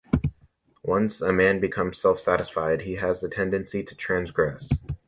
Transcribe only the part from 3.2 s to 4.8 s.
the tendency to transgress.